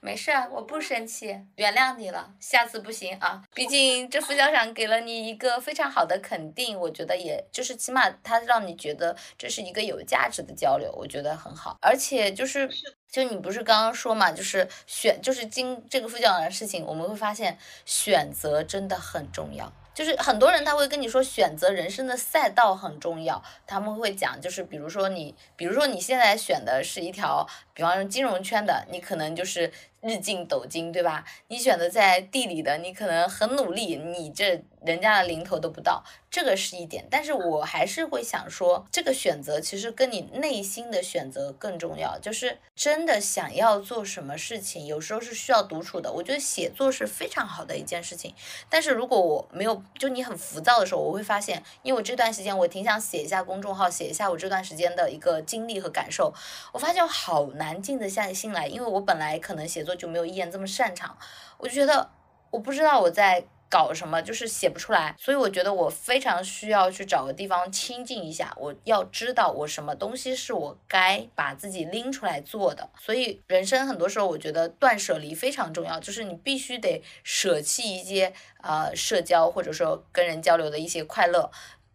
[0.00, 2.30] 没事，我不生气，原谅你了。
[2.40, 11.76] 下次不行啊，毕竟这副校长给了你一个非常好的肯定，我觉得也就是起码他让你觉得这是一个有价值的交流，我觉得很好。
[11.82, 12.70] 而且就是。
[13.14, 19.72] 就你不是刚刚说嘛，就是选，就是经这个副教长的事情，我们会发现选择真的很重要。
[19.94, 31.24] 就是很多人他会跟你说选择人生的赛道很重要，他们会讲，就是比如说你，比如说你现在选的是一条比方说金融圈的，你可能就是日进斗金，对吧？
[31.46, 36.02] 你选择在地里的，你可能很努力，你这人家的零头都不到，
[36.34, 37.06] 这个是一点。
[37.08, 46.10] 但是我还是会想说，这个选择其实跟你内心的选择更重要，就是真的想要做什么事情，有时候是需要独处的。
[46.10, 48.34] 我觉得写作是非常好的一件事情，
[48.68, 56.34] 但是如果我没有，就你很浮躁的时候，我会发现，因为我这段时间我挺想写一下公众号，写一下我这段时间的一个经历和感受，
[56.72, 61.16] 我发现好难静得下心来，因为我本来可能写作就没有一言这么擅长，
[61.58, 62.10] 我就觉得
[62.50, 63.46] 我不知道我在。
[63.74, 68.54] 搞什么就是写不出来，所以我觉得我非常需要去找个地方清静一下。
[68.56, 72.88] 我要知道我什么东西是我该把自己拎出来做的。
[73.00, 78.32] 所以人生很多时候，我觉得断舍离非常重要，就是你必须得舍弃一些
[78.62, 81.50] 呃社交或者说跟人交流的一些快乐。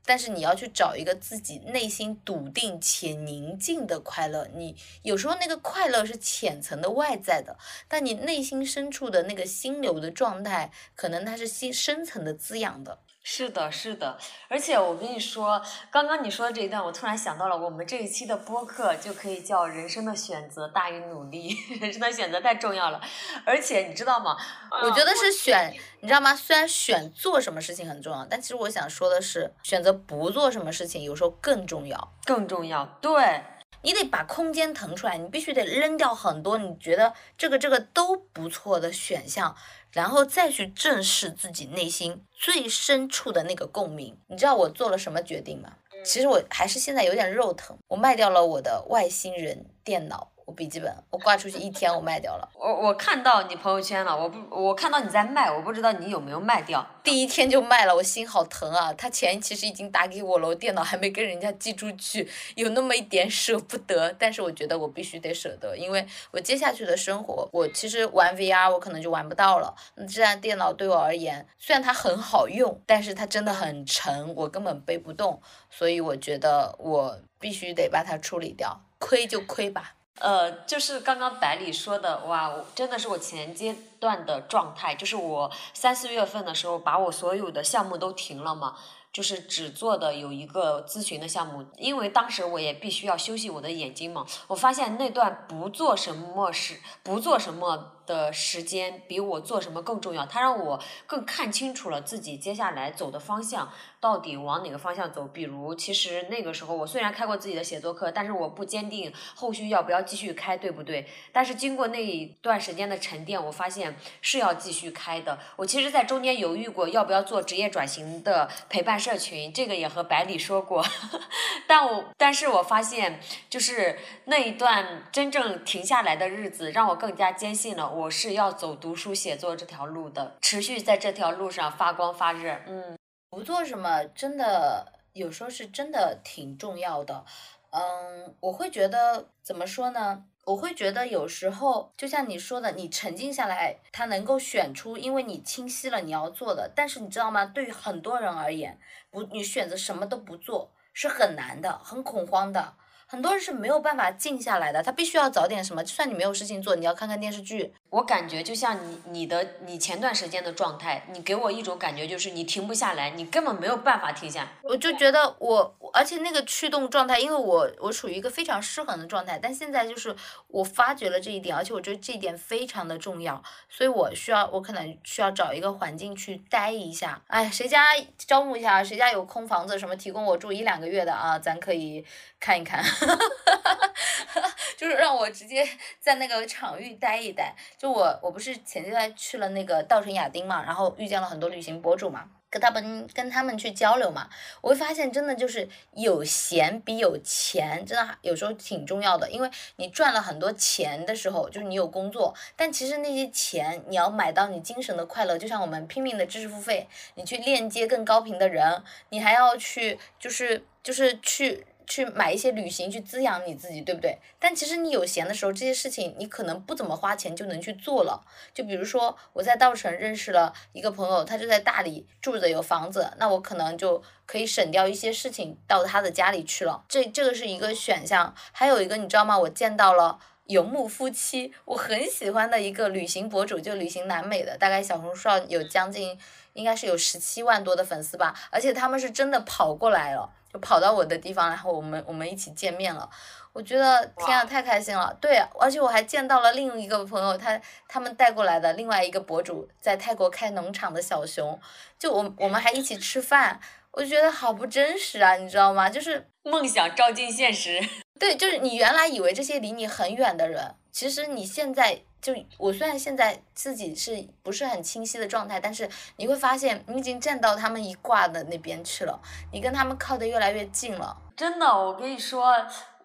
[0.10, 4.48] 但是你要去找一个自己内心笃定且宁静的快乐。
[4.56, 7.56] 你有时候那个快乐是浅层的外在的，
[7.88, 12.98] 但你内心深处的那个心流的状态，可能它是心深层的滋养的。
[13.21, 22.99] 是的，是的，而且我跟你说，刚刚你说的这一段，我突然想到了，我们这一期的播客就可以叫“人生的选择大于努力”， 人生的选择太重要了。
[23.45, 24.36] 而且你知道吗？
[24.84, 26.34] 我觉得是选，你知道吗？
[26.34, 32.86] 虽然选做什么事情很重要，但其实我想说的是，选择不做什么事情有时候更重要，更重要。
[33.01, 33.43] 对。
[33.82, 39.56] 你得把空间腾出来，你必须得扔掉很多你觉得这个这个都不错的选项，
[39.92, 44.18] 然后再去正视自己内心最深处的那个共鸣。
[44.28, 45.74] 你知道我做了什么决定吗？
[46.04, 50.32] 其实我还是现在有点肉疼，我卖掉了我的外星人电脑。
[50.52, 52.50] 笔记本，我挂出去一天，我卖掉了。
[52.60, 56.86] 我我看到你朋友圈了，我不，我看到你在卖，我不知道你有没有卖掉。
[57.04, 58.94] 第一天就卖了，我心好疼啊！
[58.94, 64.14] 他钱其实已经打给我了，我电脑还没跟人家寄出去，有那么一点舍不得。
[64.20, 69.74] 但是我觉得我必须得舍得，因为我接下去的生活，我其实玩 VR 我可能就玩不到了。
[69.96, 75.42] 那这台电脑对我而言，虽然它很好用，但是它真的很沉，我根本背不动。
[75.72, 79.96] 所以我觉得我必须得把它处理掉，亏就亏吧。
[80.19, 88.75] 呃，就是刚刚百里说的，哇，真的是我前阶段的状态，就是我三四月份的时候，把我所有的项目都停了嘛，
[89.12, 97.93] 就是只做的有一个咨询的项目，因为当时我也必须要休息我的眼睛嘛，我发现那段不做什么事，不做什么。
[98.10, 105.30] 的时间比我做什么更重要，它让我更看清楚了自己接下来走的方向到底往哪个方向走。
[105.32, 111.08] 比如，其实那个时候我虽然开过自己的写作课，但是我不坚定后续要不要继续开，对不对？
[111.32, 115.38] 但是经过那一段时间的沉淀，我发现是要继续开的。
[115.56, 120.84] 我其实，在中间犹豫过要不要做职业转型的陪伴社群，这个也和百里说过，
[121.67, 127.99] 但我但是我发现，就是那一段真正停下来的日子，让我更加坚信了。
[128.00, 132.58] 我是要走读书写作这条路的，持续在这条路上发光发热。
[132.66, 132.98] 嗯，
[133.30, 137.26] 不做什么真的有时候是真的挺重要的。
[137.72, 140.24] 嗯，我会觉得怎么说呢？
[140.46, 146.72] 我会觉得有时候就像你说的，你沉静下来，他能够选出，因为你清晰了你要做的。
[146.74, 147.44] 但是你知道吗？
[147.46, 148.80] 对于很多人而言，
[149.12, 152.76] 不，你选择什么都不做是很难的，很恐慌的。
[153.12, 155.84] 很多人是没有办法静下来的，他必须要找点什么。
[155.84, 157.74] 就算你没有事情做，你要看看电视剧。
[157.89, 164.48] 我感觉就像你你的你前段时间的状态，你给我一种感觉就是你停不下来，你根本没有办法停下。
[164.62, 170.15] 我就觉得我，而且那个驱动状态，因为我我处于一个非常失衡的状态，但现在就是
[170.48, 177.19] 我发觉了这一点，而且我觉得这一点非常的重要，所以我需要我可能需要找一个环境去待一下。
[177.26, 177.84] 哎，谁家
[178.19, 178.84] 招募一下？
[178.84, 181.39] 谁家有空房子什么提供我住一两个月的啊？
[181.39, 182.06] 咱可以
[182.39, 182.86] 看一看。
[184.78, 185.68] 就是让我直接
[186.00, 187.54] 在那个场域待一待。
[187.78, 194.30] 就我，我不是前几天去了那个稻城亚丁嘛，然后遇见了很多旅行博主嘛，跟他们跟他们去交流嘛，
[194.62, 199.30] 我会发现真的就是有闲比有钱真的有时候挺重要的。
[199.30, 211.66] 因为你赚了很多钱的时候，就是你有工作，但其实那些钱你要买到你精神的快乐，就像我们拼命的知识付费，你去链接更高频的人，你还要去就是就是去。
[211.89, 214.17] 去买一些旅行去滋养你自己，对不对？
[214.39, 218.23] 但其实你有闲的时候，这些事情你可能不怎么花钱就能去做了。
[218.54, 226.84] 就比如说我在稻城认识了一个朋友，他就在大理住着有房子，那我可能就可以省掉一些事情到他的家里去了。
[226.88, 228.34] 这这个是一个选项。
[228.52, 229.36] 还有一个你知道吗？
[229.39, 236.15] 我见到了游牧夫妻，我很喜欢的一个旅行博主，就旅行南美的，大概小红书上有将近
[236.54, 240.30] 应该是有十七万多的粉丝吧，而且他们是真的跑过来了。
[240.52, 243.10] 就跑到我的地方，然后我们我们一起见面了。
[243.52, 245.16] 我觉得天啊，太开心了。
[245.20, 251.60] 对，而且我还见到了另一个朋友，他他们带过来的另外一个博主在泰国开农场的小熊，
[251.97, 253.60] 就我我们还一起吃饭，
[253.91, 255.89] 我就觉得好不真实啊，你知道吗？
[255.89, 257.80] 就是梦想照进现实。
[258.20, 269.20] 对，就是你原来以为这些离你很远的人，其实你现在就我虽然现在自己是不是很清晰的状态，但是你会发现你已经站到他们一挂的那边去了，
[269.51, 271.15] 你跟他们靠得越来越近了。
[271.36, 272.53] 真的，我跟你说，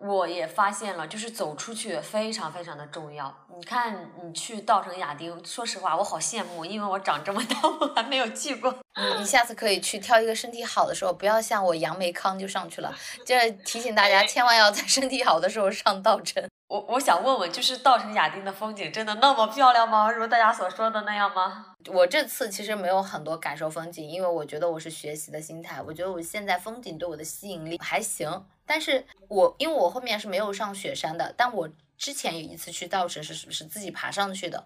[0.00, 3.32] 我也发现了，就是走出去非常非常的重要。
[3.56, 8.76] 你看，你去稻城亚丁，说实话，我好羡慕，因为我长这么大， 我还没有去过。
[8.96, 12.92] 你你下次可以去挑一个身体好的时候，不要像我杨梅康就上去了。
[13.24, 16.44] 就是提醒大家，千万要在身体好的时候上稻城。
[16.74, 20.10] 我我想问问，就是稻城亚丁的风景真的那么漂亮吗？
[20.10, 21.66] 如大家所说的那样吗？
[21.86, 28.44] 我这次其实没有很多感受风景，因为我觉得我是学习的心态，我觉得我现在风景对我的吸引力还行。
[28.66, 34.64] 但是我因为我后面是没有上雪山的，但我之前有一次去稻城是是自己爬上去的，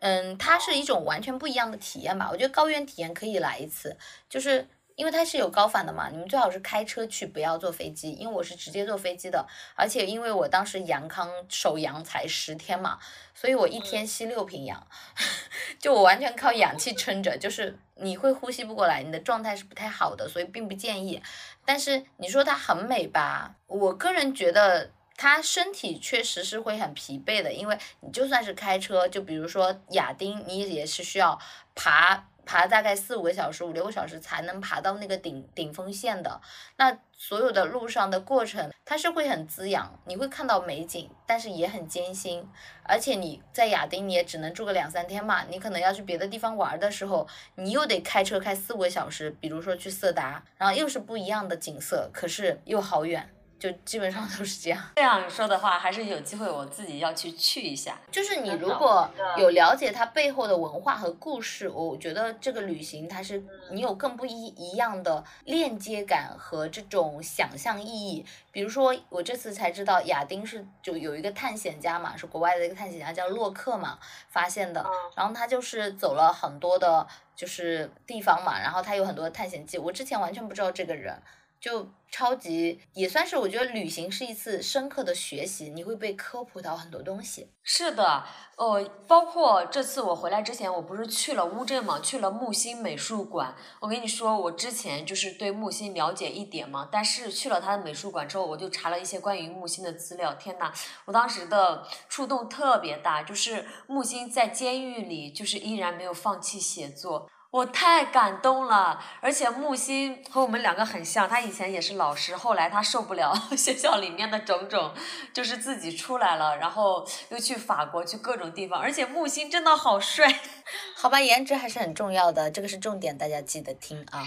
[0.00, 2.30] 嗯，它是一种完全不一样的体验吧。
[2.32, 3.96] 我觉得高原体验可以来一次，
[4.28, 4.66] 就是
[4.96, 12.98] 因为它是有高反的嘛，你们最好是开车去，不要坐飞机，因为我是直接坐飞机的，而且因为我当时阳康首阳才十天嘛，
[13.34, 14.86] 所以我一天吸六瓶氧，
[15.78, 21.22] 就我完全靠氧气撑着，就是你会呼吸不过来，你的状态是不太好的，所以并不建议。
[21.64, 23.56] 但是你说它很美吧？
[23.66, 31.38] 我个人觉得它身体确实是会很疲惫的，因为你就算是开车，就比如说亚丁，你也是需要
[31.74, 36.40] 爬爬大概四五个小时、五六个小时才能爬到那个顶顶峰线的。
[36.76, 42.48] 那所有的路上的过程，它是会很滋养，你会看到美景，但是也很艰辛。
[42.82, 53.30] 而且你在亚丁，你也只能住个两三天嘛，你可能要去别的地方玩的时候，你又得开车开四五个小时，比如说去色达，然后又是不一样的景色，可是又好远。
[53.64, 54.78] 就基本上都是这样。
[54.96, 57.98] 这样说的话，还是有机会我自己要去去一下。
[58.12, 59.08] 就是你如果
[59.38, 68.26] 有了解它背后的文化和故事，我觉得这个旅行它是你有更不一一样的链接感和这种想象意义。
[68.52, 73.98] 比如说，我这次才知道亚丁是就有一个探险家嘛，是国外的一个探险家叫洛克嘛
[74.28, 74.84] 发现的。
[75.16, 79.78] 然后他就是走了很多的，就是地方嘛，然后他有很多探险记。
[79.78, 81.18] 我之前完全不知道这个人。
[81.60, 87.48] 就超级也算是，我觉得旅行是一次深刻的学习，你会被科普到很多东西。
[87.64, 88.22] 是的，
[88.56, 93.56] 呃，包括这次我回来之前，我不是去了乌镇嘛，去了木心美术馆。
[93.80, 100.34] 我跟你说，我之前就是对木心了解一点嘛，但是去了他的美术馆之后，我就查了一些关于木心的资料。
[100.34, 100.72] 天呐，
[101.06, 107.28] 我当时的触动特别大，就是木心在监狱里，就是依然没有放弃写作。
[107.54, 114.92] 我太感动了，而且木心和我们两个很像，他以前也是老师，后来他受不了 学校里面的种种，
[115.32, 120.40] 就是自己出来了，然后又去法国，去各种地方，而且木心真的好帅，
[120.98, 124.24] 好吧，颜值还是很重要的，这个是重点，大家记得听啊。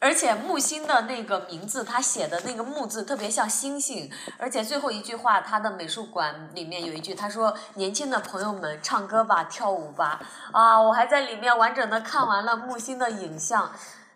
[0.00, 4.08] 而且木心的那个名字，他写的那个木字特别像星星，
[4.38, 10.20] 而且最后一句话，他的美术馆里面有一句，他说：“年轻的朋友们，唱歌吧，跳舞吧。”
[10.54, 13.72] 啊，我还在里面完整的看完了木心的影像，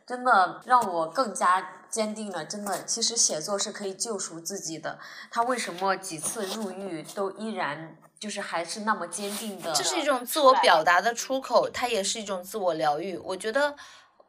[0.07, 4.99] 真的让我更加坚定了，真的，其实写作是可以救赎自己的。
[5.31, 9.73] 他为什么几次入狱都依然就是还是那么坚定的？
[9.73, 13.17] 这是一种自我表达的出口，它也是一种自我疗愈。
[13.17, 13.75] 我觉得。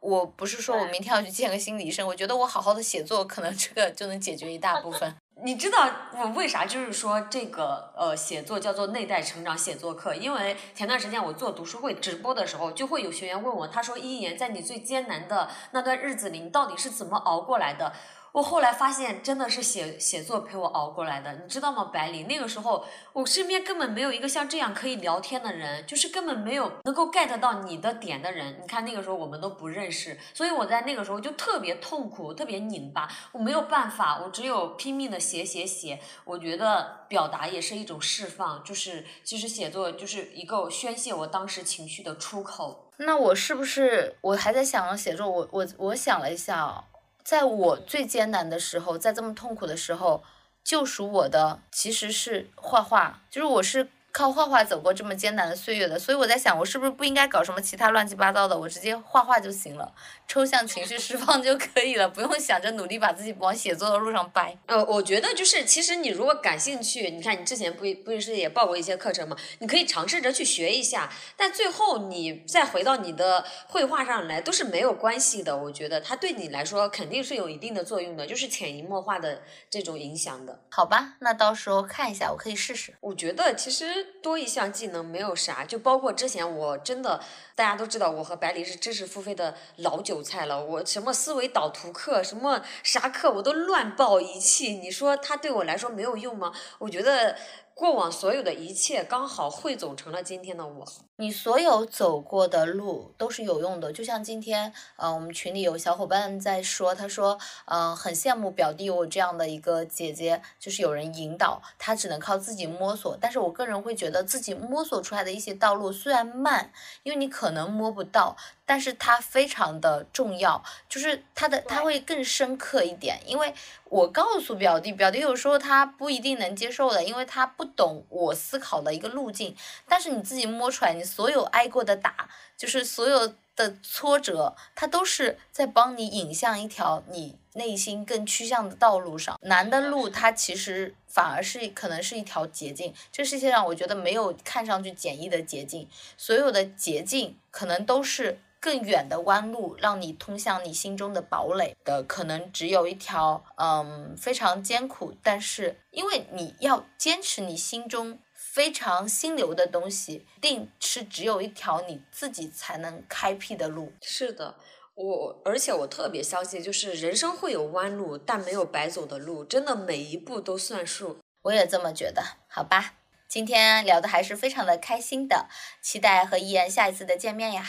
[0.00, 5.16] 我不是说我明天要去见个心理医生，我觉得我好好的写作，可能这个就能解决一大部分。
[5.42, 10.14] 你知道我为啥就是说这个呃写作叫做内在成长写作课？
[10.14, 17.92] 因为前段时间我做读书会直播的时候，就会有学员问我，他说一言，在你最艰难的那段日子里，你到底是怎么熬过来的？
[18.34, 22.26] 我后来发现，真的是写写作陪我熬过来的，你知道吗，白领？
[22.26, 28.58] 那个时候，我身边根本没有一个像这样可以聊天的人，就是根本没有能够 get 到你的点的人。
[28.60, 36.00] 你看那个时候我们都不认识，所以我在那个时候就特别痛苦，特别拧巴，我没有办法，我只有拼命的写写写。
[36.24, 42.90] 我觉得表达也是一种释放，就是其实写作就是一个宣泄我当时情绪的出口。
[42.96, 45.30] 那我是不是我还在想写作？
[45.30, 46.82] 我我我想了一下。
[47.24, 50.22] 在我最艰难的时候，在这么痛苦的时候，
[50.62, 53.22] 救赎我的其实是画画。
[53.30, 59.92] 就是我是靠画画走过这么艰难的岁月的，所以我在想，我是不是不应该搞什么其他乱七八糟的，我直接画画就行了，
[60.28, 64.56] 抽象情绪释放就可以了，不用想着努力把自己往写作的路上掰。
[64.66, 69.36] 呃，我觉得就是，其实你如果感兴趣，你看你之前不不是也报过一些课程嘛？
[69.58, 75.56] 你可以尝试着去学一下，但最后你再回到你的绘画上来，都是没有关系的。
[75.56, 80.60] 我觉得它对你来说肯定是有一定的作用的，就是潜移默化的这种影响的。
[80.70, 82.94] 好吧，那到时候看一下，我可以试试。
[83.00, 87.20] 我觉得其实多一项技能没有啥，就包括之前我真的
[87.54, 90.64] 大家都知道，我和百里是知识付费的老韭菜了。
[90.64, 94.74] 我什么思维导图课，什么啥课我都乱报一气。
[94.74, 96.52] 你说它对我来说没有用吗？
[96.78, 97.36] 我觉得
[97.74, 100.86] 过往所有的一切刚好汇总成了今天的我。
[101.16, 113.16] 你所有走过的路都是有用的，就像今天，呃，我们群里有小伙伴在说，他说，嗯、很羡慕表弟有我这样的一个姐姐，就是有人引导，他只能靠自己摸索。
[113.20, 116.72] 但是我个人会觉得自己摸索出来的一些道路虽然慢，
[117.04, 118.36] 因为你可能摸不到，
[118.66, 123.20] 但是它非常的重要，就是它的它会更深刻一点。
[123.24, 123.54] 因为
[123.84, 129.54] 我告诉表弟，表弟有时候他不一定能接受的，因为他不懂我思考的一个路径。
[129.88, 139.38] 但是你自己摸出来，你所有挨过的打，就是所有的挫折，它都是在帮你引向一条你内心更趋向的道路上。
[139.42, 142.94] 难的路，它其实反而是可能是一条捷径。
[143.12, 148.40] 这世界上，我觉得没有看上去简易的捷径，所有的捷径可能都是。
[148.64, 158.18] 更远的弯路，让你通向你心中的堡垒的，可能只有一条，嗯，非常艰苦，但是因为你要坚持你心中
[158.54, 163.92] 非常心流的东西，定是只有一条你自己才能开辟的路。
[164.00, 164.54] 是的。
[164.94, 171.18] 我而且我特别相信，就是人生会有弯路，但没有白走的路，真的每一步都算数。
[171.42, 172.94] 我也这么觉得，好吧？
[173.26, 175.48] 今天聊的还是非常的开心的，
[175.82, 177.66] 期待和依然下一次的见面呀。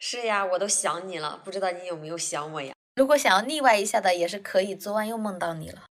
[0.00, 2.74] 是呀，我都想你了，不知道你有没有想我呀？
[2.96, 4.74] 如果想要腻歪一下的，也是可以。
[4.74, 5.84] 昨晚又梦到你了。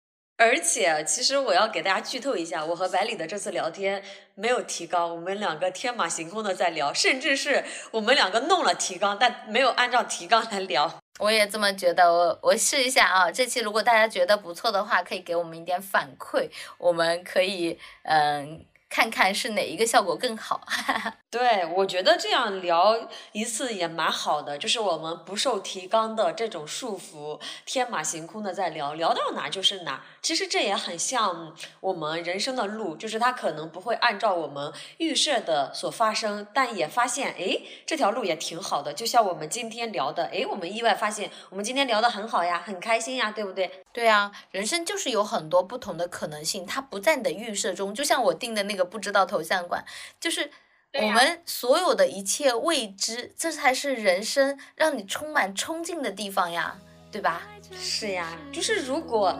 [0.41, 4.03] 而且，其实我要给大家剧透一下，我和百里的这次聊天
[4.35, 10.91] 没有提纲，我们两个天马行空的在聊，甚至是我们两个弄了提纲，但没有按照提纲来聊。
[11.19, 13.31] 我也这么觉得，我我试一下啊。
[13.31, 18.65] 这期如果大家觉得不错的话，可以给我们一点反馈，我们可以嗯。
[18.91, 20.61] 看看是哪一个效果更好。
[21.31, 30.05] 对，我觉得这样聊一次也蛮好的，就是我们不受提纲的这种束缚，天马行空的在聊，聊到哪就是哪。
[30.21, 38.93] 其实这也很像我们人生的路，就是它可能不会按照我们预设的所发生，但也发现，哎，这条路也挺好的。
[38.93, 43.85] 就像我们今天聊的，哎，我们意外发现，我们今天聊得很好呀，很开心呀，对不对？
[43.93, 47.95] 对啊，人生就是有很多不同的可能性，它不在你的预设中。
[47.95, 49.85] 就像我定的那个不知道头像馆，
[50.21, 50.51] 就是
[50.95, 56.77] 我们所有的一切未知，这才是人生让你充满冲劲的地方呀，
[57.11, 57.43] 对吧？
[57.73, 59.37] 是呀，就是如果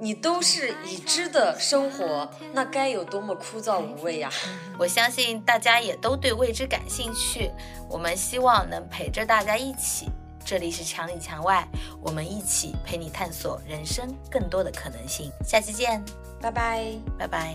[0.00, 4.30] 你都是已知的生活，那该有多么枯燥无味呀！
[4.78, 7.50] 我相信大家也都对未知感兴趣，
[7.90, 10.06] 我们希望能陪着大家一起。
[10.48, 11.68] 这里是墙里墙外，
[12.00, 15.30] 我们一起陪你探索人生更多的可能性。
[15.44, 16.02] 下期见，
[16.40, 17.54] 拜拜，拜拜。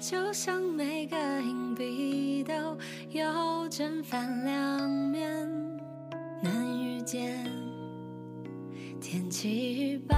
[0.00, 2.76] 就像每个硬币都
[3.08, 5.48] 有正反两面，
[6.42, 7.48] 能遇见。
[9.00, 10.16] 天气预报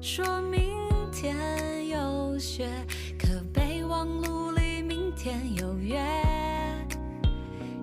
[0.00, 0.76] 说明
[1.10, 2.70] 天有雪，
[3.18, 6.00] 可备忘录里明天有约。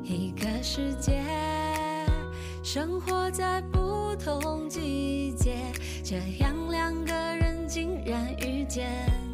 [0.02, 1.22] 一个世界，
[2.76, 5.56] 生活在不同季节，
[6.04, 9.25] 这样两个人竟然遇见。